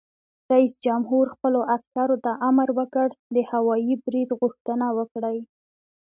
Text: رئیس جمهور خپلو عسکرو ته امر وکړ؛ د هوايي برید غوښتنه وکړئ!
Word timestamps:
رئیس 0.51 0.73
جمهور 0.85 1.25
خپلو 1.35 1.59
عسکرو 1.75 2.17
ته 2.25 2.31
امر 2.49 2.69
وکړ؛ 2.79 3.07
د 3.35 3.37
هوايي 3.51 3.93
برید 4.05 4.29
غوښتنه 4.39 4.87
وکړئ! 4.97 5.39